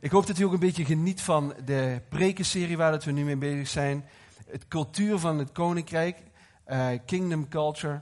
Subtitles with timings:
[0.00, 3.24] Ik hoop dat u ook een beetje geniet van de prekenserie waar dat we nu
[3.24, 4.04] mee bezig zijn.
[4.46, 6.22] Het cultuur van het koninkrijk,
[6.66, 8.00] uh, kingdom culture.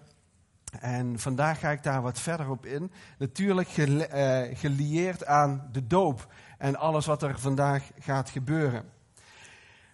[0.81, 2.93] En vandaag ga ik daar wat verder op in.
[3.19, 8.85] Natuurlijk uh, gelieerd aan de doop en alles wat er vandaag gaat gebeuren.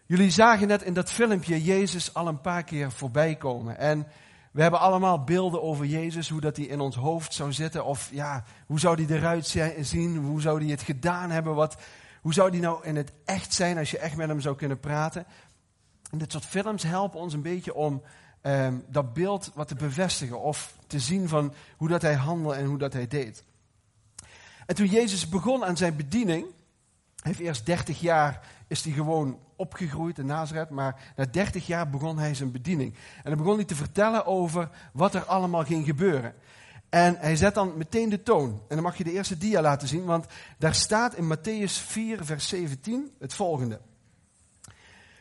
[0.06, 3.78] Jullie zagen net in dat filmpje Jezus al een paar keer voorbij komen.
[3.78, 4.06] En
[4.52, 7.84] we hebben allemaal beelden over Jezus, hoe dat hij in ons hoofd zou zitten.
[7.84, 10.16] Of ja, hoe zou hij eruit zien?
[10.16, 11.54] Hoe zou hij het gedaan hebben?
[11.54, 11.76] Wat,
[12.20, 14.80] hoe zou hij nou in het echt zijn als je echt met hem zou kunnen
[14.80, 15.26] praten?
[16.10, 18.02] En dit soort films helpen ons een beetje om
[18.42, 20.40] um, dat beeld wat te bevestigen.
[20.40, 23.44] Of te zien van hoe dat hij handelde en hoe dat hij deed.
[24.66, 26.46] En toen Jezus begon aan zijn bediening,
[27.22, 32.18] heeft eerst 30 jaar is hij gewoon opgegroeid in Nazareth, maar na 30 jaar begon
[32.18, 32.94] hij zijn bediening.
[32.94, 36.34] En dan begon hij te vertellen over wat er allemaal ging gebeuren.
[36.88, 38.50] En hij zet dan meteen de toon.
[38.68, 40.26] En dan mag je de eerste dia laten zien, want
[40.58, 43.80] daar staat in Matthäus 4, vers 17 het volgende.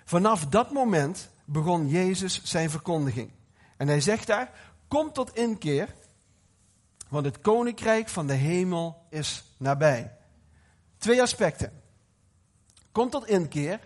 [0.05, 3.31] Vanaf dat moment begon Jezus zijn verkondiging.
[3.77, 4.51] En hij zegt daar,
[4.87, 5.95] kom tot inkeer,
[7.09, 10.11] want het koninkrijk van de hemel is nabij.
[10.97, 11.81] Twee aspecten.
[12.91, 13.79] Kom tot inkeer,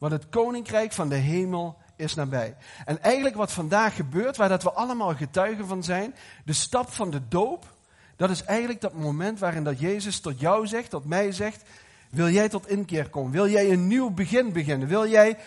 [0.00, 2.56] want het koninkrijk van de hemel is nabij.
[2.84, 7.10] En eigenlijk wat vandaag gebeurt, waar dat we allemaal getuigen van zijn, de stap van
[7.10, 7.74] de doop,
[8.16, 11.62] dat is eigenlijk dat moment waarin dat Jezus tot jou zegt, tot mij zegt,
[12.10, 13.32] wil jij tot inkeer komen?
[13.32, 14.88] Wil jij een nieuw begin beginnen?
[14.88, 15.38] Wil jij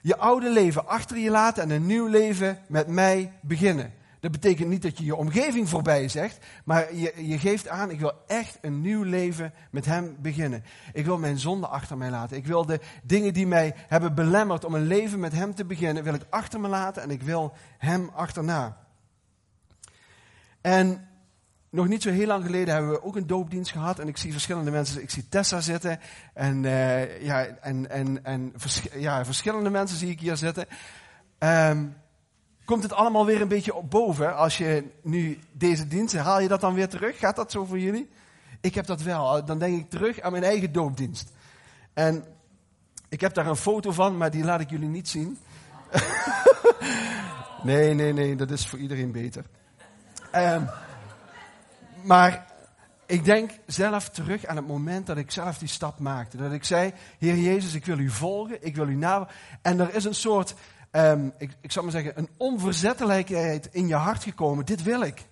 [0.00, 3.92] je oude leven achter je laten en een nieuw leven met mij beginnen?
[4.24, 8.00] Dat betekent niet dat je je omgeving voorbij zegt, maar je, je geeft aan, ik
[8.00, 10.64] wil echt een nieuw leven met Hem beginnen.
[10.92, 12.36] Ik wil mijn zonde achter mij laten.
[12.36, 16.04] Ik wil de dingen die mij hebben belemmerd om een leven met Hem te beginnen,
[16.04, 18.76] wil ik achter me laten en ik wil Hem achterna.
[20.60, 21.08] En
[21.70, 23.98] nog niet zo heel lang geleden hebben we ook een doopdienst gehad.
[23.98, 25.02] En ik zie verschillende mensen.
[25.02, 26.00] Ik zie Tessa zitten.
[26.34, 28.52] En, uh, ja, en, en, en
[28.92, 30.66] ja, verschillende mensen zie ik hier zitten.
[31.38, 32.02] Um,
[32.64, 36.48] Komt het allemaal weer een beetje op boven als je nu deze dienst, haal je
[36.48, 37.18] dat dan weer terug?
[37.18, 38.08] Gaat dat zo voor jullie?
[38.60, 39.44] Ik heb dat wel.
[39.44, 41.32] Dan denk ik terug aan mijn eigen doopdienst.
[41.92, 42.24] En
[43.08, 45.38] ik heb daar een foto van, maar die laat ik jullie niet zien.
[47.62, 49.44] nee, nee, nee, dat is voor iedereen beter.
[50.34, 50.68] Um,
[52.02, 52.46] maar
[53.06, 56.36] ik denk zelf terug aan het moment dat ik zelf die stap maakte.
[56.36, 59.28] Dat ik zei, Heer Jezus, ik wil u volgen, ik wil u na.
[59.62, 60.54] En er is een soort
[60.96, 64.66] um, ik, ik zou maar zeggen, een onverzettelijkheid in je hart gekomen.
[64.66, 65.26] Dit wil ik.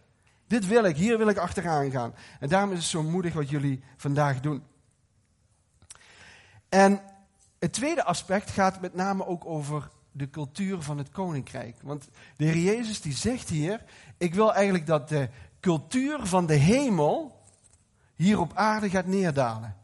[0.47, 0.97] Dit wil ik.
[0.97, 2.15] Hier wil ik achteraan gaan.
[2.41, 4.63] En daarom is het zo moedig wat jullie vandaag doen.
[6.69, 7.01] En
[7.59, 11.77] het tweede aspect gaat met name ook over de cultuur van het koninkrijk.
[11.83, 13.85] Want de Heer Jezus die zegt hier,
[14.19, 15.29] ik wil eigenlijk dat de
[15.61, 17.41] cultuur van de hemel
[18.15, 19.77] hier op aarde gaat neerdalen.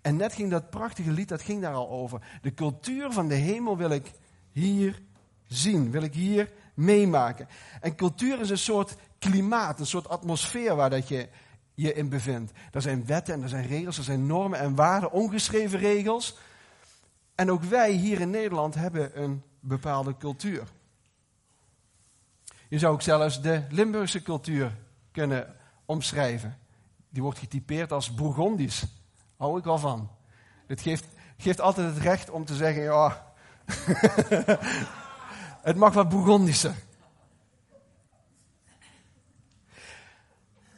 [0.00, 2.20] En net ging dat prachtige lied, dat ging daar al over.
[2.42, 4.12] De cultuur van de hemel wil ik
[4.54, 5.02] hier
[5.46, 7.48] zien, wil ik hier meemaken.
[7.80, 11.28] En cultuur is een soort klimaat, een soort atmosfeer waar dat je
[11.74, 12.52] je in bevindt.
[12.72, 16.36] Er zijn wetten en er zijn regels, er zijn normen en waarden, ongeschreven regels.
[17.34, 20.68] En ook wij hier in Nederland hebben een bepaalde cultuur.
[22.68, 24.76] Je zou ook zelfs de Limburgse cultuur
[25.12, 26.58] kunnen omschrijven.
[27.08, 28.84] Die wordt getypeerd als Bourgondisch.
[29.36, 30.10] Hou ik wel van.
[30.66, 33.33] Het geeft, geeft altijd het recht om te zeggen, ja,
[35.68, 36.74] het mag wat Bourgondischer.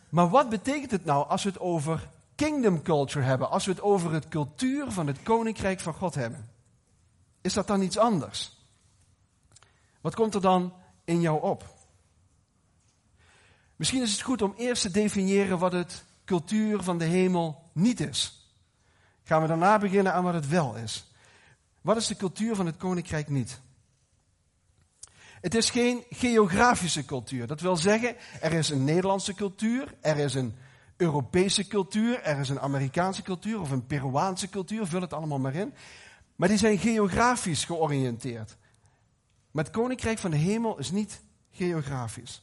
[0.08, 3.80] Maar wat betekent het nou als we het over kingdom culture hebben, als we het
[3.80, 6.50] over het cultuur van het koninkrijk van God hebben?
[7.40, 8.56] Is dat dan iets anders?
[10.00, 11.74] Wat komt er dan in jou op?
[13.76, 18.00] Misschien is het goed om eerst te definiëren wat het cultuur van de hemel niet
[18.00, 18.50] is.
[19.22, 21.05] Gaan we daarna beginnen aan wat het wel is.
[21.86, 23.60] Wat is de cultuur van het koninkrijk niet?
[25.40, 27.46] Het is geen geografische cultuur.
[27.46, 30.54] Dat wil zeggen, er is een Nederlandse cultuur, er is een
[30.96, 35.54] Europese cultuur, er is een Amerikaanse cultuur of een Peruaanse cultuur, vul het allemaal maar
[35.54, 35.74] in.
[36.36, 38.56] Maar die zijn geografisch georiënteerd.
[39.50, 42.42] Maar het koninkrijk van de hemel is niet geografisch.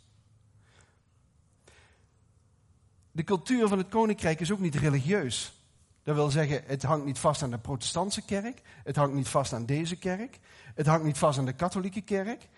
[3.11, 5.62] De cultuur van het koninkrijk is ook niet religieus.
[6.03, 8.61] Dat wil zeggen, het hangt niet vast aan de protestantse kerk.
[8.83, 10.39] Het hangt niet vast aan deze kerk.
[10.75, 12.49] Het hangt niet vast aan de katholieke kerk.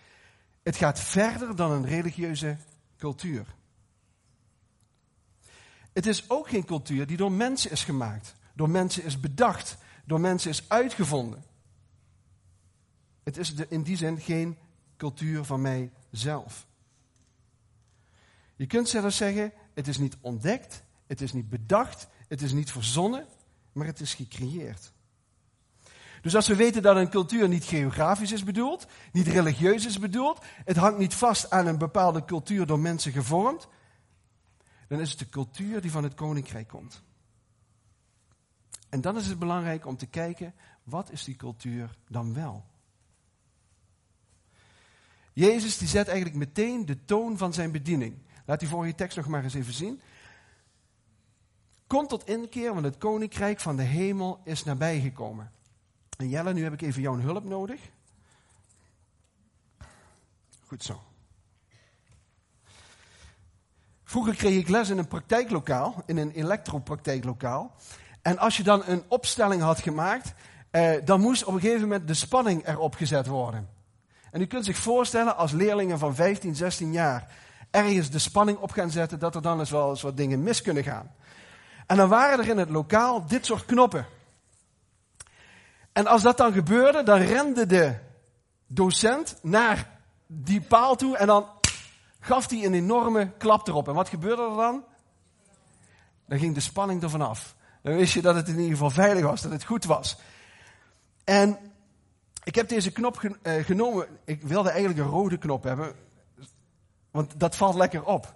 [0.63, 2.57] Het gaat verder dan een religieuze
[2.97, 3.45] cultuur.
[5.93, 8.35] Het is ook geen cultuur die door mensen is gemaakt.
[8.53, 9.77] Door mensen is bedacht.
[10.05, 11.43] Door mensen is uitgevonden.
[13.23, 14.57] Het is in die zin geen
[14.97, 16.67] cultuur van mijzelf.
[18.55, 22.71] Je kunt zelfs zeggen, het is niet ontdekt, het is niet bedacht, het is niet
[22.71, 23.27] verzonnen,
[23.75, 24.91] maar het is gecreëerd.
[26.21, 30.45] Dus als we weten dat een cultuur niet geografisch is bedoeld, niet religieus is bedoeld,
[30.65, 33.67] het hangt niet vast aan een bepaalde cultuur door mensen gevormd,
[34.87, 37.03] dan is het de cultuur die van het koninkrijk komt.
[38.89, 42.65] En dan is het belangrijk om te kijken, wat is die cultuur dan wel?
[45.33, 48.17] Jezus die zet eigenlijk meteen de toon van zijn bediening.
[48.45, 50.01] Laat die vorige tekst nog maar eens even zien.
[51.87, 55.51] Kom tot inkeer, want het koninkrijk van de hemel is nabijgekomen.
[56.17, 57.81] En Jelle, nu heb ik even jouw hulp nodig.
[60.67, 61.01] Goed zo.
[64.03, 67.75] Vroeger kreeg ik les in een praktijklokaal, in een elektropraktijklokaal.
[68.21, 70.33] En als je dan een opstelling had gemaakt,
[70.71, 73.69] eh, dan moest op een gegeven moment de spanning erop gezet worden.
[74.31, 77.33] En u kunt zich voorstellen, als leerlingen van 15, 16 jaar
[77.71, 80.61] ergens de spanning op gaan zetten, dat er dan eens wel eens wat dingen mis
[80.61, 81.11] kunnen gaan.
[81.85, 84.05] En dan waren er in het lokaal dit soort knoppen.
[85.91, 87.95] En als dat dan gebeurde, dan rende de
[88.67, 91.47] docent naar die paal toe en dan
[92.19, 93.87] gaf hij een enorme klap erop.
[93.87, 94.83] En wat gebeurde er dan?
[96.27, 97.55] Dan ging de spanning er vanaf.
[97.81, 100.17] Dan wist je dat het in ieder geval veilig was, dat het goed was.
[101.23, 101.57] En
[102.43, 104.07] ik heb deze knop eh, genomen.
[104.25, 105.95] Ik wilde eigenlijk een rode knop hebben.
[107.11, 108.35] Want dat valt lekker op.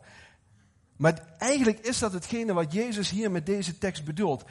[1.00, 4.44] Maar eigenlijk is dat hetgene wat Jezus hier met deze tekst bedoelt.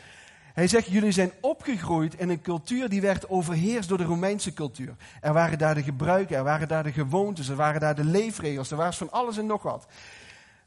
[0.55, 4.97] Hij zegt, jullie zijn opgegroeid in een cultuur die werd overheerst door de Romeinse cultuur.
[5.21, 8.71] Er waren daar de gebruiken, er waren daar de gewoontes, er waren daar de leefregels,
[8.71, 9.87] er was van alles en nog wat.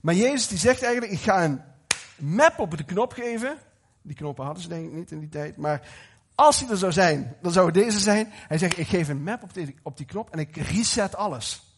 [0.01, 1.61] Maar Jezus die zegt eigenlijk, ik ga een
[2.17, 3.57] map op de knop geven.
[4.01, 5.57] Die knoppen hadden ze denk ik niet in die tijd.
[5.57, 5.87] Maar
[6.35, 8.27] als die er zou zijn, dan zou het deze zijn.
[8.31, 11.70] Hij zegt, ik geef een map op die, op die knop en ik reset alles.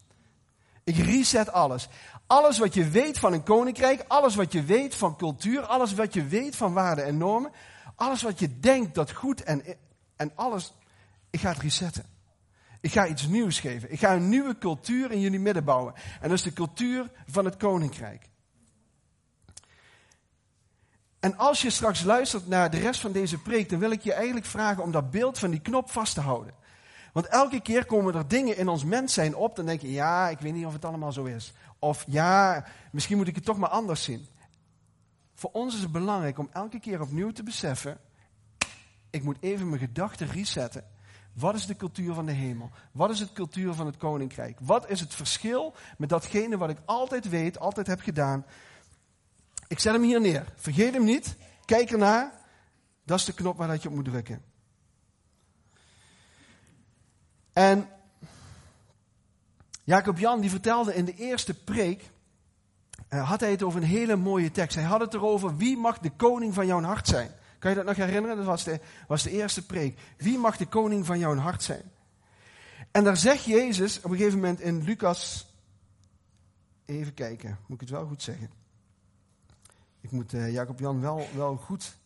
[0.84, 1.88] Ik reset alles.
[2.28, 6.14] Alles wat je weet van een koninkrijk, alles wat je weet van cultuur, alles wat
[6.14, 7.52] je weet van waarden en normen,
[7.96, 9.64] alles wat je denkt dat goed en,
[10.16, 10.74] en alles,
[11.30, 12.06] ik ga het resetten.
[12.82, 13.92] Ik ga iets nieuws geven.
[13.92, 15.94] Ik ga een nieuwe cultuur in jullie midden bouwen.
[16.22, 18.30] En dat is de cultuur van het koninkrijk.
[21.20, 24.14] En als je straks luistert naar de rest van deze preek, dan wil ik je
[24.14, 26.54] eigenlijk vragen om dat beeld van die knop vast te houden.
[27.14, 30.30] Want elke keer komen er dingen in ons mens zijn op, dan denk je, ja,
[30.30, 31.54] ik weet niet of het allemaal zo is.
[31.80, 34.28] Of ja, misschien moet ik het toch maar anders zien.
[35.34, 37.98] Voor ons is het belangrijk om elke keer opnieuw te beseffen,
[39.10, 40.84] ik moet even mijn gedachten resetten.
[41.34, 42.70] Wat is de cultuur van de hemel?
[42.92, 44.58] Wat is het cultuur van het koninkrijk?
[44.62, 48.46] Wat is het verschil met datgene wat ik altijd weet, altijd heb gedaan?
[49.68, 50.54] Ik zet hem hier neer.
[50.56, 51.36] Vergeet hem niet.
[51.66, 52.32] Kijk ernaar.
[53.06, 54.53] Dat is de knop waar dat je op moet drukken.
[57.54, 57.88] En
[59.84, 62.12] Jacob Jan die vertelde in de eerste preek,
[63.10, 64.76] uh, had hij het over een hele mooie tekst.
[64.76, 67.32] Hij had het erover, wie mag de koning van jouw hart zijn?
[67.60, 68.38] Kan je dat nog herinneren?
[68.38, 70.00] Dat was de, was de eerste preek.
[70.18, 71.92] Wie mag de koning van jouw hart zijn?
[72.92, 75.48] En daar zegt Jezus op een gegeven moment in Lucas,
[76.86, 78.50] even kijken, moet ik het wel goed zeggen.
[80.02, 81.98] Ik moet uh, Jacob Jan wel, wel goed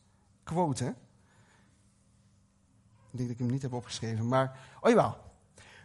[0.43, 0.87] quoten.
[3.11, 5.26] Ik denk dat ik hem niet heb opgeschreven, maar, oh jawel.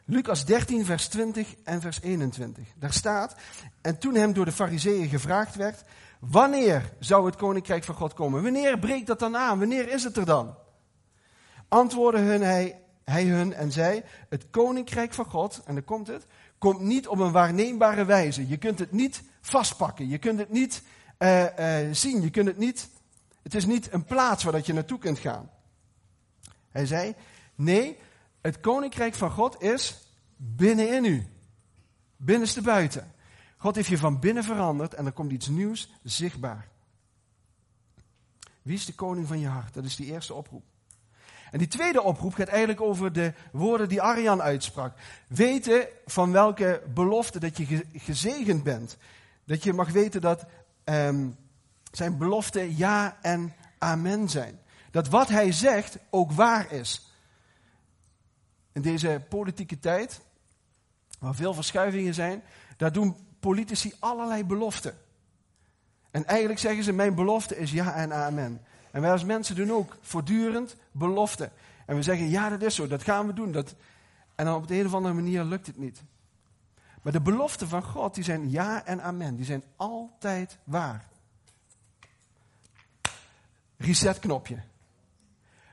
[0.04, 2.68] Lucas 13, vers 20 en vers 21.
[2.76, 3.34] Daar staat,
[3.80, 5.84] en toen hem door de fariseeën gevraagd werd,
[6.20, 8.42] wanneer zou het koninkrijk van God komen?
[8.42, 9.58] Wanneer breekt dat dan aan?
[9.58, 10.54] Wanneer is het er dan?
[11.68, 16.26] Antwoordde hun hij, hij hun en zei, het koninkrijk van God, en dan komt het,
[16.58, 18.48] komt niet op een waarneembare wijze.
[18.48, 20.82] Je kunt het niet vastpakken, je kunt het niet
[21.18, 22.88] uh, uh, zien, je kunt het niet,
[23.42, 25.50] het is niet een plaats waar dat je naartoe kunt gaan.
[26.70, 27.14] Hij zei,
[27.54, 27.98] nee,
[28.42, 29.96] het koninkrijk van God is
[30.36, 31.26] binnenin u.
[32.16, 33.12] Binnenste buiten.
[33.56, 36.68] God heeft je van binnen veranderd en er komt iets nieuws zichtbaar.
[38.62, 39.74] Wie is de koning van je hart?
[39.74, 40.64] Dat is die eerste oproep.
[41.50, 44.98] En die tweede oproep gaat eigenlijk over de woorden die Arjan uitsprak.
[45.26, 48.96] Weten van welke belofte dat je gezegend bent.
[49.44, 50.44] Dat je mag weten dat
[50.84, 51.36] um,
[51.90, 54.60] zijn beloften ja en amen zijn.
[54.90, 57.11] Dat wat hij zegt ook waar is
[58.72, 60.20] in deze politieke tijd,
[61.18, 62.42] waar veel verschuivingen zijn,
[62.76, 64.98] daar doen politici allerlei beloften.
[66.10, 68.60] En eigenlijk zeggen ze, mijn belofte is ja en amen.
[68.90, 71.52] En wij als mensen doen ook voortdurend beloften.
[71.86, 73.52] En we zeggen, ja dat is zo, dat gaan we doen.
[73.52, 73.74] Dat...
[74.34, 76.02] En dan op de een of andere manier lukt het niet.
[77.02, 79.36] Maar de beloften van God, die zijn ja en amen.
[79.36, 81.08] Die zijn altijd waar.
[83.76, 84.62] Resetknopje.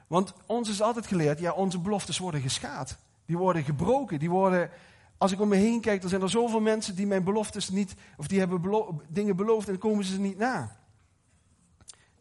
[0.09, 2.97] Want ons is altijd geleerd, ja, onze beloftes worden geschaad.
[3.25, 4.69] Die worden gebroken, die worden...
[5.17, 7.95] Als ik om me heen kijk, dan zijn er zoveel mensen die mijn beloftes niet...
[8.17, 10.77] Of die hebben dingen beloofd en komen ze niet na.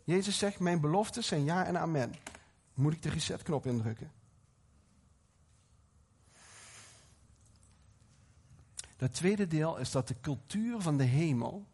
[0.05, 2.15] Jezus zegt, mijn beloftes zijn ja en amen.
[2.75, 4.13] moet ik de resetknop indrukken.
[8.97, 11.65] Dat tweede deel is dat de cultuur van de hemel,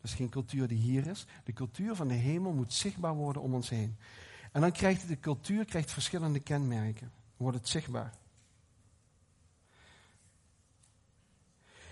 [0.00, 3.42] dat is geen cultuur die hier is, de cultuur van de hemel moet zichtbaar worden
[3.42, 3.96] om ons heen.
[4.52, 7.12] En dan krijgt de cultuur krijgt verschillende kenmerken.
[7.36, 8.12] wordt het zichtbaar.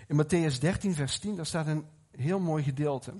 [0.07, 3.13] In Matthäus 13, vers 10, daar staat een heel mooi gedeelte.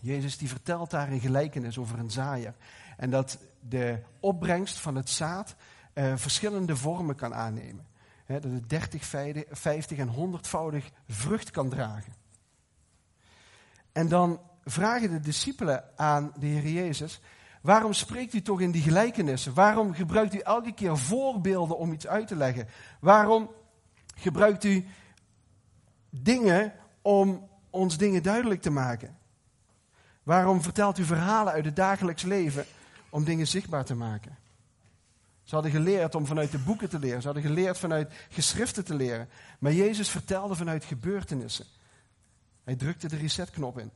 [0.00, 2.54] Jezus die vertelt daar een gelijkenis over een zaaier.
[2.96, 5.56] En dat de opbrengst van het zaad
[5.92, 7.86] eh, verschillende vormen kan aannemen.
[8.26, 9.04] dat het 30,
[9.50, 12.14] 50 en 100voudig vrucht kan dragen.
[13.92, 17.20] En dan vragen de discipelen aan de Heer Jezus:
[17.64, 19.54] Waarom spreekt u toch in die gelijkenissen?
[19.54, 22.68] Waarom gebruikt u elke keer voorbeelden om iets uit te leggen?
[23.00, 23.50] Waarom
[24.14, 24.86] gebruikt u
[26.10, 29.16] dingen om ons dingen duidelijk te maken?
[30.22, 32.64] Waarom vertelt u verhalen uit het dagelijks leven
[33.10, 34.38] om dingen zichtbaar te maken?
[35.42, 37.20] Ze hadden geleerd om vanuit de boeken te leren.
[37.20, 39.28] Ze hadden geleerd vanuit geschriften te leren.
[39.58, 41.66] Maar Jezus vertelde vanuit gebeurtenissen.
[42.64, 43.90] Hij drukte de resetknop in.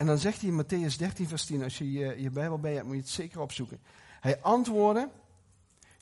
[0.00, 2.86] En dan zegt hij in Matthäus 13, vers 10, als je je, Bijbel bij hebt,
[2.86, 3.80] moet je het zeker opzoeken.
[4.20, 5.10] Hij antwoordde,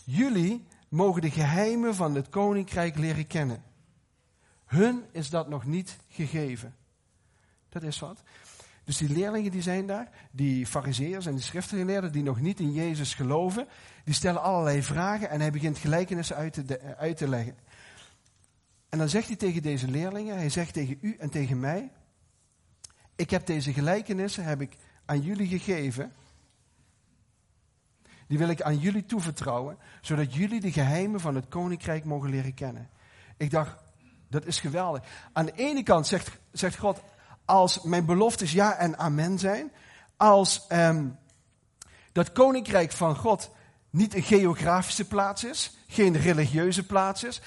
[0.05, 3.63] jullie mogen de geheimen van het koninkrijk leren kennen.
[4.65, 6.75] Hun is dat nog niet gegeven.
[7.69, 8.23] Dat is wat.
[8.85, 12.73] Dus die leerlingen die zijn daar, die fariseërs en die schriftgeleerden die nog niet in
[12.73, 13.67] Jezus geloven,
[14.05, 17.57] die stellen allerlei vragen en hij begint gelijkenissen uit te, uit te leggen.
[18.89, 21.91] En dan zegt hij tegen deze leerlingen, hij zegt tegen u en tegen mij,
[23.19, 26.13] ik heb deze gelijkenissen heb ik aan jullie gegeven.
[28.27, 32.55] Die wil ik aan jullie toevertrouwen, zodat jullie de geheimen van het koninkrijk mogen leren
[32.55, 32.89] kennen.
[33.37, 33.77] Ik dacht,
[34.29, 35.03] dat is geweldig.
[35.33, 37.03] Aan de ene kant zegt, zegt God,
[37.45, 39.73] als mijn beloftes ja en amen zijn,
[40.17, 41.19] als um,
[42.13, 43.51] dat koninkrijk van God
[43.91, 47.41] niet een geografische plaats is, geen religieuze plaats is,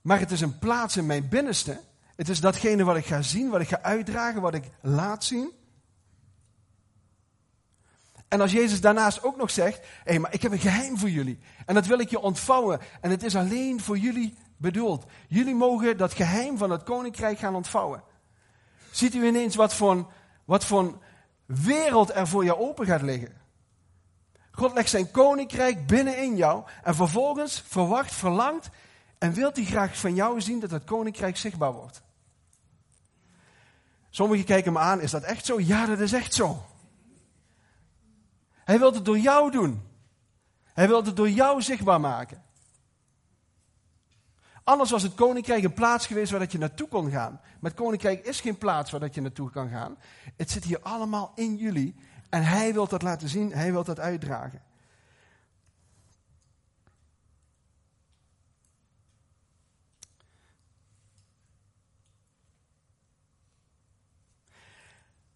[0.00, 1.80] maar het is een plaats in mijn binnenste.
[2.20, 5.52] Het is datgene wat ik ga zien, wat ik ga uitdragen, wat ik laat zien.
[8.28, 11.10] En als Jezus daarnaast ook nog zegt: Hé, hey, maar ik heb een geheim voor
[11.10, 11.38] jullie.
[11.66, 12.80] En dat wil ik je ontvouwen.
[13.00, 15.04] En het is alleen voor jullie bedoeld.
[15.28, 18.02] Jullie mogen dat geheim van het koninkrijk gaan ontvouwen.
[18.90, 20.12] Ziet u ineens wat voor,
[20.44, 20.98] wat voor
[21.46, 23.40] wereld er voor jou open gaat liggen?
[24.50, 28.70] God legt zijn koninkrijk binnenin jou en vervolgens verwacht, verlangt
[29.18, 32.08] en wilt hij graag van jou zien dat het koninkrijk zichtbaar wordt.
[34.10, 35.60] Sommigen kijken me aan, is dat echt zo?
[35.60, 36.64] Ja, dat is echt zo.
[38.52, 39.82] Hij wil het door jou doen.
[40.64, 42.42] Hij wil het door jou zichtbaar maken.
[44.64, 47.32] Anders was het koninkrijk een plaats geweest waar dat je naartoe kon gaan.
[47.32, 49.98] Maar het koninkrijk is geen plaats waar dat je naartoe kan gaan.
[50.36, 51.94] Het zit hier allemaal in jullie.
[52.28, 54.62] En hij wil dat laten zien, hij wil dat uitdragen.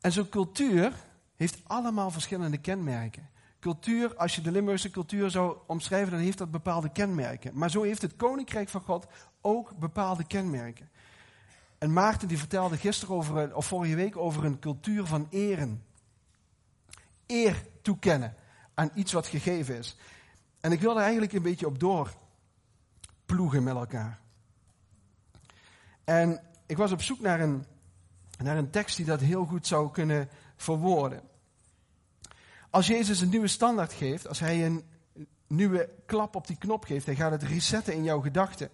[0.05, 0.93] En zo'n cultuur
[1.37, 3.29] heeft allemaal verschillende kenmerken.
[3.61, 7.59] Cultuur, als je de Limburgse cultuur zou omschrijven, dan heeft dat bepaalde kenmerken.
[7.59, 9.07] Maar zo heeft het Koninkrijk van God
[9.41, 10.91] ook bepaalde kenmerken.
[11.79, 15.85] En Maarten die vertelde gisteren over, of vorige week over een cultuur van eren.
[17.27, 18.35] Eer toekennen
[18.75, 19.97] aan iets wat gegeven is.
[20.61, 24.21] En ik wil er eigenlijk een beetje op doorploegen met elkaar.
[26.05, 27.65] En ik was op zoek naar een
[28.39, 31.23] naar een tekst die dat heel goed zou kunnen verwoorden.
[32.71, 34.85] Als Jezus een nieuwe standaard geeft, als hij een
[35.47, 38.71] nieuwe klap op die knop geeft, hij gaat het resetten in jouw gedachten.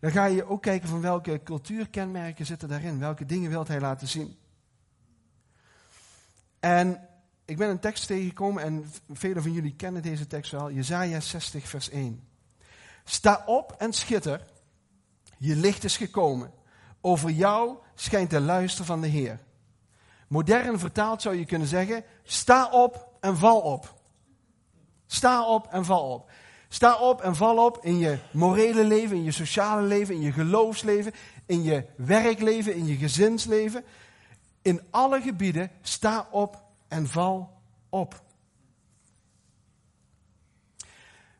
[0.00, 4.08] Dan ga je ook kijken van welke cultuurkenmerken zitten daarin, welke dingen wilt hij laten
[4.08, 4.36] zien.
[6.60, 7.08] En
[7.44, 11.68] ik ben een tekst tegengekomen en velen van jullie kennen deze tekst wel, Jezaja 60
[11.68, 12.28] vers 1.
[13.04, 14.46] Sta op en schitter,
[15.38, 16.50] je licht is gekomen.
[17.06, 19.38] Over jou schijnt de luister van de Heer.
[20.28, 23.94] Modern vertaald zou je kunnen zeggen: sta op en val op.
[25.06, 26.30] Sta op en val op.
[26.68, 30.32] Sta op en val op in je morele leven, in je sociale leven, in je
[30.32, 31.12] geloofsleven,
[31.46, 33.84] in je werkleven, in je gezinsleven.
[34.62, 37.50] In alle gebieden sta op en val
[37.88, 38.22] op.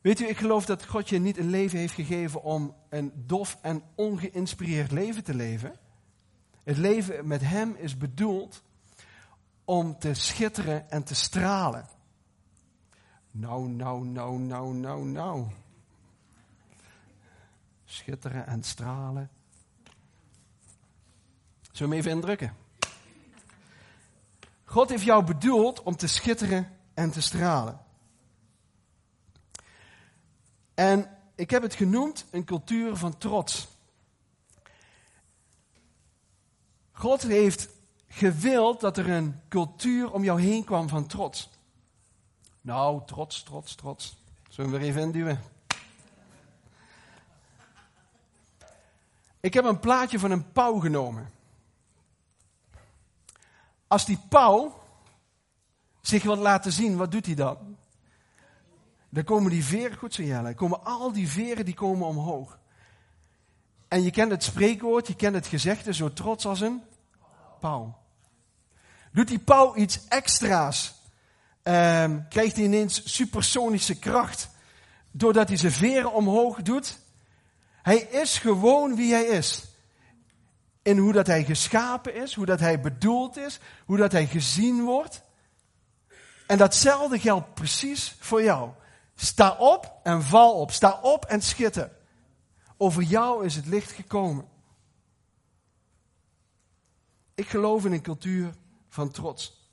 [0.07, 3.59] Weet u, ik geloof dat God je niet een leven heeft gegeven om een dof
[3.63, 5.79] en ongeïnspireerd leven te leven.
[6.63, 8.63] Het leven met Hem is bedoeld
[9.65, 11.89] om te schitteren en te stralen.
[13.31, 15.47] Nou, nou, nou, nou, nou, nou.
[17.85, 19.31] Schitteren en stralen.
[21.73, 22.57] Zullen we hem even indrukken?
[24.65, 27.85] God heeft jou bedoeld om te schitteren en te stralen.
[30.77, 33.69] En ik heb het genoemd een cultuur van trots.
[36.93, 37.69] God heeft
[38.09, 41.51] gewild dat er een cultuur om jou heen kwam van trots.
[42.61, 44.17] Nou, trots, trots, trots.
[44.49, 45.43] Zullen we weer even induwen?
[49.41, 51.33] Ik heb een plaatje van een pauw genomen.
[53.87, 54.83] Als die pauw
[56.01, 57.77] zich wil laten zien, wat doet hij dan?
[59.09, 62.59] Dan komen die veren, goed zo Jelle, komen al die veren die komen omhoog.
[63.89, 66.83] En je kent het spreekwoord, je kent het gezegde, zo trots als een
[67.61, 67.99] pauw.
[69.13, 70.95] Doet die pauw iets extra's,
[71.63, 74.49] ehm, krijgt hij ineens supersonische kracht,
[75.11, 76.99] doordat hij zijn veren omhoog doet.
[77.83, 79.65] Hij is gewoon wie hij is.
[80.83, 84.83] In hoe dat hij geschapen is, hoe dat hij bedoeld is, hoe dat hij gezien
[84.83, 85.23] wordt.
[86.47, 88.71] En datzelfde geldt precies voor jou.
[89.17, 90.71] Sta op en val op.
[90.71, 91.91] Sta op en schitter.
[92.77, 94.49] Over jou is het licht gekomen.
[97.35, 98.55] Ik geloof in een cultuur
[98.89, 99.71] van trots.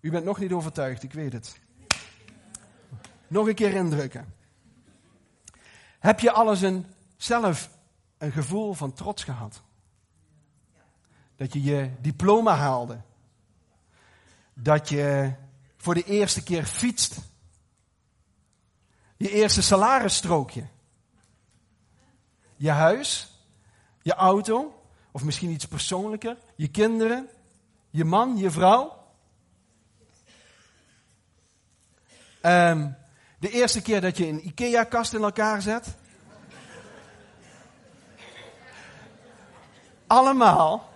[0.00, 1.60] U bent nog niet overtuigd, ik weet het.
[3.28, 4.34] Nog een keer indrukken.
[5.98, 7.70] Heb je alles een, zelf
[8.18, 9.62] een gevoel van trots gehad?
[11.36, 13.00] Dat je je diploma haalde.
[14.54, 15.32] Dat je
[15.76, 17.18] voor de eerste keer fietst.
[19.16, 20.66] Je eerste salarisstrookje.
[22.56, 23.38] Je huis.
[24.02, 24.82] Je auto.
[25.12, 26.36] Of misschien iets persoonlijker.
[26.56, 27.28] Je kinderen.
[27.90, 29.02] Je man, je vrouw.
[32.42, 32.96] Um,
[33.38, 35.96] de eerste keer dat je een IKEA-kast in elkaar zet.
[40.06, 40.92] Allemaal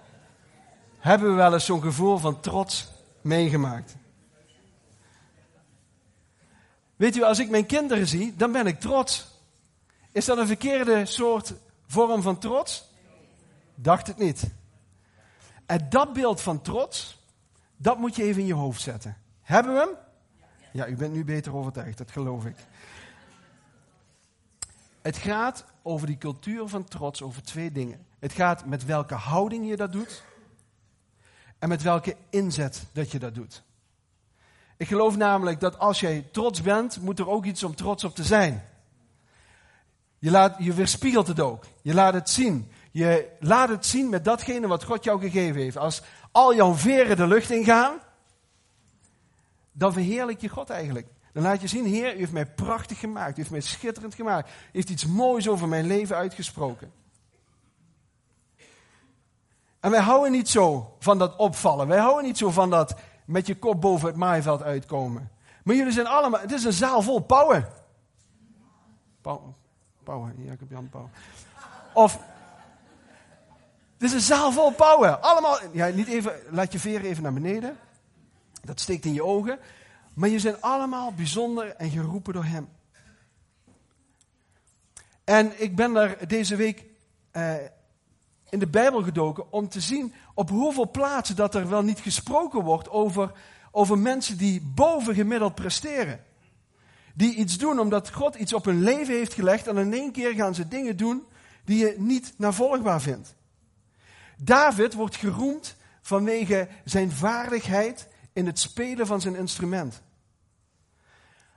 [0.98, 2.88] hebben we wel eens zo'n gevoel van trots
[3.20, 3.96] meegemaakt.
[6.99, 9.26] Weet u, als ik mijn kinderen zie, dan ben ik trots.
[10.12, 11.55] Is dat een verkeerde soort
[11.87, 12.85] vorm van trots?
[13.75, 14.51] Dacht het niet.
[15.66, 17.18] En dat beeld van trots,
[17.77, 19.16] dat moet je even in je hoofd zetten.
[19.42, 19.90] Hebben we hem?
[20.72, 22.57] Ja, u bent nu beter overtuigd, dat geloof ik.
[25.03, 28.07] Het gaat over die cultuur van trots, over twee dingen.
[28.18, 30.22] Het gaat met welke houding je dat doet
[31.59, 33.62] en met welke inzet dat je dat doet.
[34.79, 38.14] Ik geloof namelijk dat als jij trots bent, moet er ook iets om trots op
[38.14, 38.64] te zijn.
[40.19, 41.64] Je, laat, je weerspiegelt het ook.
[41.83, 42.73] Je laat het zien.
[42.91, 45.77] Je laat het zien met datgene wat God jou gegeven heeft.
[45.77, 47.99] Als al jouw veren de lucht ingaan,
[49.73, 51.07] dan verheerlijk je God eigenlijk.
[51.33, 53.33] Dan laat je zien, Heer, u heeft mij prachtig gemaakt.
[53.33, 54.49] U heeft mij schitterend gemaakt.
[54.49, 56.93] U heeft iets moois over mijn leven uitgesproken.
[59.81, 61.88] En wij houden niet zo van dat opvallen.
[61.88, 62.95] Wij houden niet zo van dat
[63.29, 65.31] met je kop boven het maaiveld uitkomen.
[65.64, 67.69] Maar jullie zijn allemaal, het is een zaal vol pauwen.
[70.03, 71.12] Pauwen, Jacob Jan Pauwen.
[71.95, 72.19] Of,
[73.93, 75.23] het is een zaal vol pauwen.
[75.23, 77.77] Allemaal, ja, niet even, laat je veren even naar beneden.
[78.62, 79.59] Dat steekt in je ogen.
[80.14, 82.69] Maar je zijn allemaal bijzonder en geroepen door Hem.
[85.25, 86.85] En ik ben daar deze week
[87.31, 87.55] eh,
[88.50, 92.62] in de Bijbel gedoken om te zien op hoeveel plaatsen dat er wel niet gesproken
[92.62, 93.32] wordt over,
[93.70, 96.24] over mensen die bovengemiddeld presteren.
[97.14, 100.34] Die iets doen omdat God iets op hun leven heeft gelegd en in één keer
[100.34, 101.26] gaan ze dingen doen
[101.64, 103.34] die je niet navolgbaar vindt.
[104.37, 110.02] David wordt geroemd vanwege zijn vaardigheid in het spelen van zijn instrument.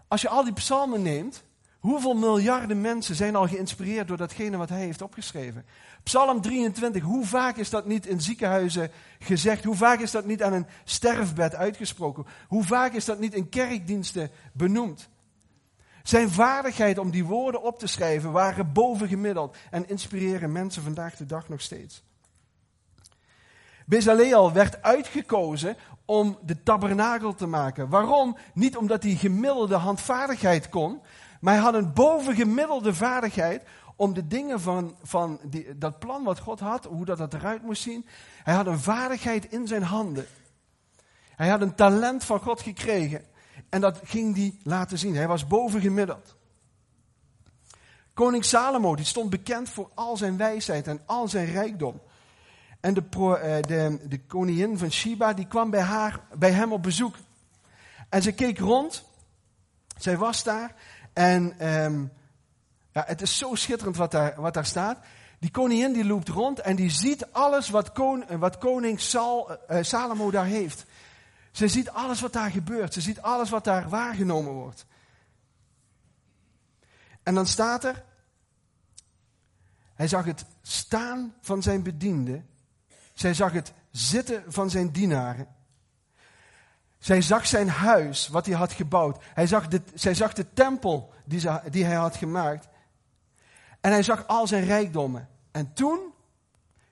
[0.07, 1.43] Als je al die psalmen neemt,
[1.81, 5.65] hoeveel miljarden mensen zijn al geïnspireerd door datgene wat hij heeft opgeschreven?
[6.03, 9.63] Psalm 23, hoe vaak is dat niet in ziekenhuizen gezegd?
[9.63, 12.25] Hoe vaak is dat niet aan een sterfbed uitgesproken?
[12.47, 15.09] Hoe vaak is dat niet in kerkdiensten benoemd?
[16.03, 21.25] Zijn vaardigheid om die woorden op te schrijven waren bovengemiddeld en inspireren mensen vandaag de
[21.25, 22.03] dag nog steeds.
[23.85, 27.89] Bezaleel werd uitgekozen om de tabernakel te maken.
[27.89, 28.37] Waarom?
[28.53, 31.01] Niet omdat hij gemiddelde handvaardigheid kon,
[31.41, 33.63] maar hij had een bovengemiddelde vaardigheid
[33.95, 37.61] om de dingen van, van die, dat plan wat God had, hoe dat, dat eruit
[37.61, 38.05] moest zien.
[38.43, 40.25] Hij had een vaardigheid in zijn handen.
[41.35, 43.25] Hij had een talent van God gekregen.
[43.69, 45.15] En dat ging hij laten zien.
[45.15, 46.35] Hij was bovengemiddeld.
[48.13, 52.01] Koning Salomo, die stond bekend voor al zijn wijsheid en al zijn rijkdom.
[52.79, 56.83] En de, eh, de, de koningin van Sheba, die kwam bij, haar, bij hem op
[56.83, 57.15] bezoek.
[58.09, 59.03] En ze keek rond.
[59.97, 60.75] Zij was daar.
[61.13, 62.11] En um,
[62.91, 64.97] ja, het is zo schitterend wat daar, wat daar staat.
[65.39, 69.77] Die koningin die loopt rond en die ziet alles wat, kon, wat koning Sal, uh,
[69.81, 70.85] Salomo daar heeft.
[71.51, 72.93] Ze ziet alles wat daar gebeurt.
[72.93, 74.85] Ze ziet alles wat daar waargenomen wordt.
[77.23, 78.03] En dan staat er,
[79.93, 82.49] hij zag het staan van zijn bedienden.
[83.13, 85.47] Zij zag het zitten van zijn dienaren.
[87.01, 89.23] Zij zag zijn huis, wat hij had gebouwd.
[89.33, 92.67] Hij zag de, zij zag de tempel die, ze, die hij had gemaakt.
[93.79, 95.29] En hij zag al zijn rijkdommen.
[95.51, 95.99] En toen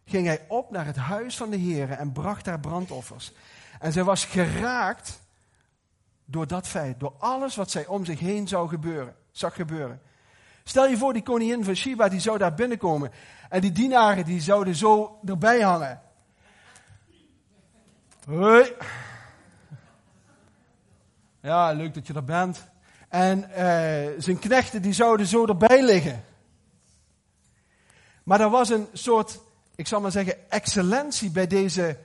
[0.05, 3.33] ging hij op naar het huis van de Heer en bracht daar brandoffers.
[3.79, 5.19] En zij was geraakt
[6.25, 10.01] door dat feit, door alles wat zij om zich heen zou gebeuren, zag gebeuren.
[10.63, 13.11] Stel je voor, die koningin van Shiba, die zou daar binnenkomen.
[13.49, 16.01] En die dienaren, die zouden zo erbij hangen.
[18.25, 18.73] Hoi.
[21.41, 22.63] Ja, leuk dat je er bent.
[23.09, 26.23] En uh, zijn knechten, die zouden zo erbij liggen.
[28.23, 29.39] Maar er was een soort,
[29.75, 31.97] ik zal maar zeggen, excellentie bij deze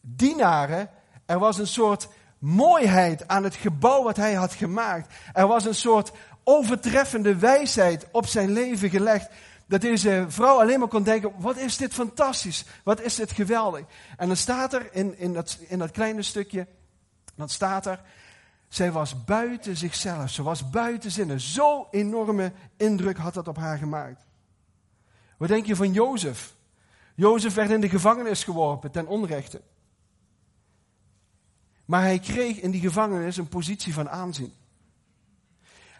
[0.00, 0.90] dienaren.
[1.26, 2.08] Er was een soort
[2.38, 5.14] mooiheid aan het gebouw wat hij had gemaakt.
[5.32, 6.12] Er was een soort
[6.44, 9.30] overtreffende wijsheid op zijn leven gelegd.
[9.66, 13.84] Dat deze vrouw alleen maar kon denken, wat is dit fantastisch, wat is dit geweldig.
[14.16, 16.66] En dan staat er in, in, dat, in dat kleine stukje,
[17.34, 18.00] dan staat er,
[18.68, 21.40] zij was buiten zichzelf, ze was buiten zinnen.
[21.40, 24.26] Zo enorme indruk had dat op haar gemaakt.
[25.36, 26.54] Wat denk je van Jozef?
[27.14, 29.60] Jozef werd in de gevangenis geworpen ten onrechte.
[31.84, 34.52] Maar hij kreeg in die gevangenis een positie van aanzien.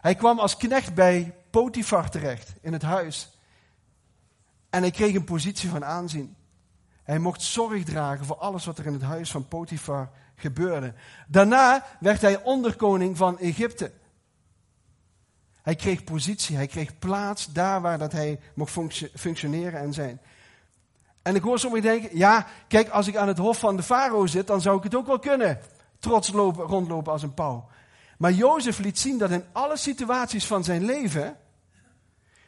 [0.01, 3.29] Hij kwam als knecht bij Potifar terecht in het huis.
[4.69, 6.35] En hij kreeg een positie van aanzien.
[7.03, 10.93] Hij mocht zorg dragen voor alles wat er in het huis van Potifar gebeurde.
[11.27, 13.91] Daarna werd hij onderkoning van Egypte.
[15.61, 18.77] Hij kreeg positie, hij kreeg plaats daar waar dat hij mocht
[19.15, 20.21] functioneren en zijn.
[21.21, 24.25] En ik hoor sommigen denken, ja, kijk, als ik aan het hof van de farao
[24.25, 25.59] zit, dan zou ik het ook wel kunnen.
[25.99, 27.69] Trots lopen, rondlopen als een pauw.
[28.17, 31.37] Maar Jozef liet zien dat in alle situaties van zijn leven,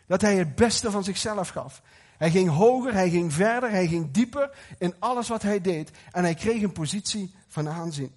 [0.08, 1.82] dat hij het beste van zichzelf gaf.
[2.22, 5.92] Hij ging hoger, hij ging verder, hij ging dieper in alles wat hij deed.
[6.12, 8.12] En hij kreeg een positie van aanzien.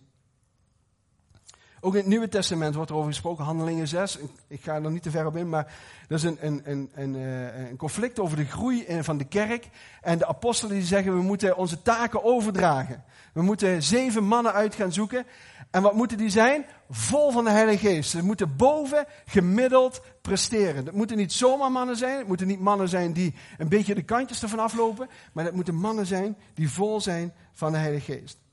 [1.84, 4.18] Ook in het Nieuwe Testament wordt er over gesproken, Handelingen 6.
[4.48, 5.72] Ik ga er niet te ver op in, maar
[6.08, 9.68] er is een, een, een, een, eh, conflict over de groei van de kerk.
[10.00, 13.04] En de apostelen die zeggen, we moeten onze taken overdragen.
[13.32, 15.26] We moeten zeven mannen uit gaan zoeken.
[15.70, 16.64] En wat moeten die zijn?
[16.90, 18.10] Vol van de Heilige Geest.
[18.10, 20.84] Ze moeten boven gemiddeld presteren.
[20.84, 22.18] Het moeten niet zomaar mannen zijn.
[22.18, 25.08] Het moeten niet mannen zijn die een beetje de kantjes ervan aflopen.
[25.32, 28.43] Maar het moeten mannen zijn die vol zijn van de Heilige Geest.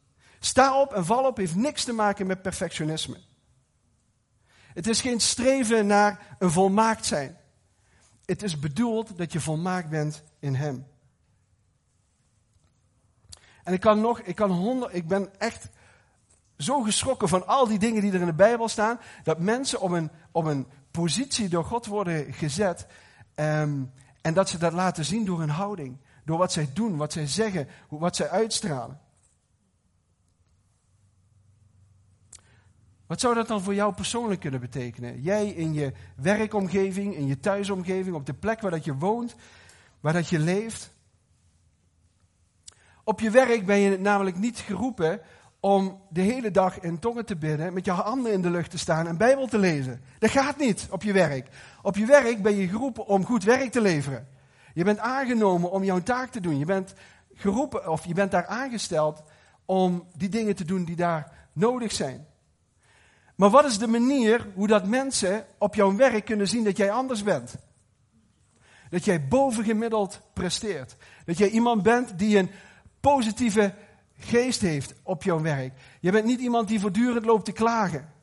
[0.43, 3.17] Sta op en val op heeft niks te maken met perfectionisme.
[4.73, 7.37] Het is geen streven naar een volmaakt zijn.
[8.25, 10.87] Het is bedoeld dat je volmaakt bent in Hem.
[13.63, 15.69] En ik kan nog, ik kan honderd, ik ben echt
[16.57, 19.91] zo geschrokken van al die dingen die er in de Bijbel staan, dat mensen op
[19.91, 22.87] een, op een positie door God worden gezet
[23.35, 27.13] um, en dat ze dat laten zien door hun houding, door wat zij doen, wat
[27.13, 28.99] zij zeggen, wat zij uitstralen.
[33.11, 35.21] Wat zou dat dan voor jou persoonlijk kunnen betekenen?
[35.21, 39.35] Jij in je werkomgeving, in je thuisomgeving, op de plek waar dat je woont,
[39.99, 40.91] waar dat je leeft.
[43.03, 45.21] Op je werk ben je namelijk niet geroepen
[45.59, 48.77] om de hele dag in tongen te bidden, met je handen in de lucht te
[48.77, 50.01] staan en Bijbel te lezen.
[50.19, 51.47] Dat gaat niet op je werk.
[51.81, 54.27] Op je werk ben je geroepen om goed werk te leveren.
[54.73, 56.57] Je bent aangenomen om jouw taak te doen.
[56.57, 56.93] Je bent
[57.33, 59.23] geroepen of je bent daar aangesteld
[59.65, 62.29] om die dingen te doen die daar nodig zijn.
[63.41, 66.91] Maar wat is de manier hoe dat mensen op jouw werk kunnen zien dat jij
[66.91, 67.55] anders bent?
[68.89, 70.95] Dat jij bovengemiddeld presteert.
[71.25, 72.51] Dat jij iemand bent die een
[72.99, 73.73] positieve
[74.17, 75.73] geest heeft op jouw werk.
[75.99, 78.13] Je bent niet iemand die voortdurend loopt te klagen.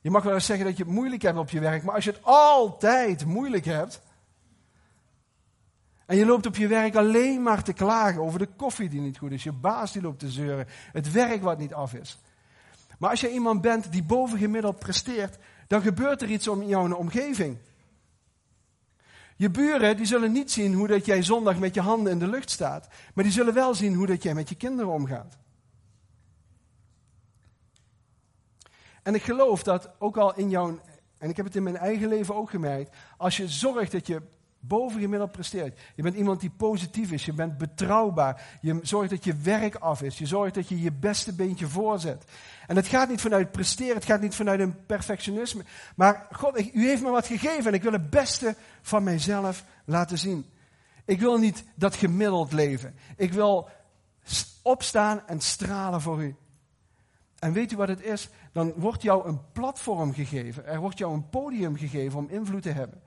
[0.00, 2.04] Je mag wel eens zeggen dat je het moeilijk hebt op je werk, maar als
[2.04, 4.02] je het altijd moeilijk hebt.
[6.06, 9.18] En je loopt op je werk alleen maar te klagen over de koffie die niet
[9.18, 12.18] goed is, je baas die loopt te zeuren, het werk wat niet af is.
[12.98, 16.94] Maar als je iemand bent die bovengemiddeld presteert, dan gebeurt er iets om in jouw
[16.94, 17.58] omgeving.
[19.36, 22.28] Je buren die zullen niet zien hoe dat jij zondag met je handen in de
[22.28, 25.38] lucht staat, maar die zullen wel zien hoe dat jij met je kinderen omgaat.
[29.02, 30.80] En ik geloof dat ook al in jouw,
[31.18, 34.22] en ik heb het in mijn eigen leven ook gemerkt, als je zorgt dat je
[34.60, 35.78] bovengemiddeld presteert.
[35.94, 40.02] Je bent iemand die positief is, je bent betrouwbaar, je zorgt dat je werk af
[40.02, 42.24] is, je zorgt dat je je beste beentje voorzet.
[42.66, 45.64] En het gaat niet vanuit presteren, het gaat niet vanuit een perfectionisme.
[45.96, 50.18] Maar God, u heeft me wat gegeven en ik wil het beste van mijzelf laten
[50.18, 50.46] zien.
[51.04, 52.94] Ik wil niet dat gemiddeld leven.
[53.16, 53.68] Ik wil
[54.62, 56.36] opstaan en stralen voor u.
[57.38, 58.28] En weet u wat het is?
[58.52, 60.66] Dan wordt jou een platform gegeven.
[60.66, 63.02] Er wordt jou een podium gegeven om invloed te hebben.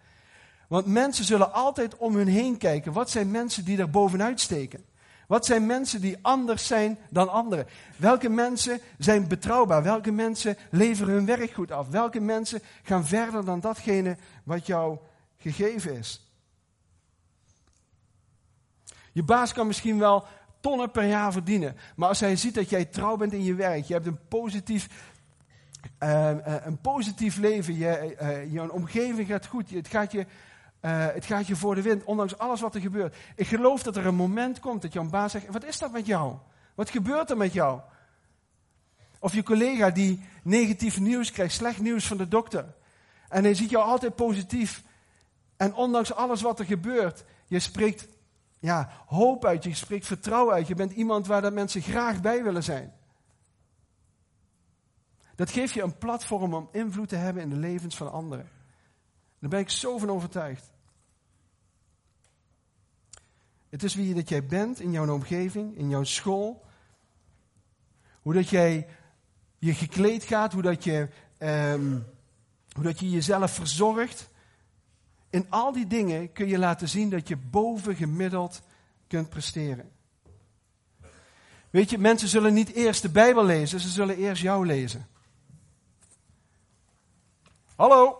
[0.71, 2.93] Want mensen zullen altijd om hun heen kijken.
[2.93, 4.85] Wat zijn mensen die er bovenuit steken?
[5.27, 7.67] Wat zijn mensen die anders zijn dan anderen?
[7.97, 9.83] Welke mensen zijn betrouwbaar?
[9.83, 11.87] Welke mensen leveren hun werk goed af?
[11.87, 14.97] Welke mensen gaan verder dan datgene wat jou
[15.37, 16.27] gegeven is?
[19.11, 20.25] Je baas kan misschien wel
[20.59, 21.75] tonnen per jaar verdienen.
[21.95, 25.11] Maar als hij ziet dat jij trouw bent in je werk, je hebt een positief,
[26.03, 30.25] uh, een positief leven, je, uh, je omgeving gaat goed, het gaat, je,
[30.81, 33.15] uh, het gaat je voor de wind, ondanks alles wat er gebeurt.
[33.35, 36.05] Ik geloof dat er een moment komt dat jouw baas zegt, wat is dat met
[36.05, 36.35] jou?
[36.75, 37.81] Wat gebeurt er met jou?
[39.19, 42.73] Of je collega die negatief nieuws krijgt, slecht nieuws van de dokter.
[43.29, 44.83] En hij ziet jou altijd positief.
[45.57, 48.07] En ondanks alles wat er gebeurt, je spreekt
[48.59, 50.67] ja, hoop uit, je spreekt vertrouwen uit.
[50.67, 52.93] Je bent iemand waar dat mensen graag bij willen zijn.
[55.35, 58.49] Dat geeft je een platform om invloed te hebben in de levens van anderen.
[59.39, 60.70] Daar ben ik zo van overtuigd.
[63.71, 66.65] Het is wie dat jij bent in jouw omgeving, in jouw school.
[68.21, 68.87] Hoe dat jij
[69.59, 71.07] je gekleed gaat, hoe dat je,
[71.37, 72.05] um,
[72.71, 74.29] hoe dat je jezelf verzorgt.
[75.29, 78.61] In al die dingen kun je laten zien dat je boven gemiddeld
[79.07, 79.91] kunt presteren.
[81.69, 85.07] Weet je, mensen zullen niet eerst de Bijbel lezen, ze zullen eerst jou lezen.
[87.75, 88.19] Hallo!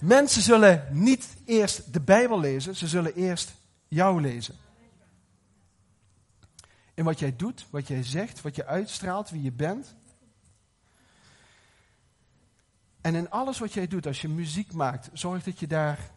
[0.00, 3.54] mensen zullen niet eerst de Bijbel lezen, ze zullen eerst
[3.88, 4.54] jou lezen.
[6.94, 9.94] In wat jij doet, wat jij zegt, wat je uitstraalt, wie je bent.
[13.00, 16.10] En in alles wat jij doet, als je muziek maakt, zorg dat je daar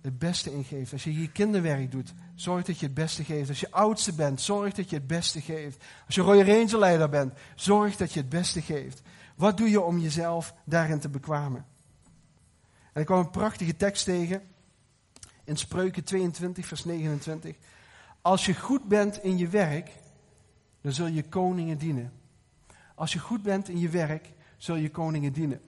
[0.00, 0.92] het beste in geeft.
[0.92, 3.48] Als je je kinderwerk doet, zorg dat je het beste geeft.
[3.48, 5.84] Als je oudste bent, zorg dat je het beste geeft.
[6.06, 9.02] Als je Royal Ranger leider bent, zorg dat je het beste geeft.
[9.36, 11.66] Wat doe je om jezelf daarin te bekwamen?
[12.96, 14.42] En ik kwam een prachtige tekst tegen
[15.44, 17.56] in Spreuken 22, vers 29.
[18.20, 19.90] Als je goed bent in je werk,
[20.80, 22.12] dan zul je koningen dienen.
[22.94, 25.60] Als je goed bent in je werk, zul je koningen dienen.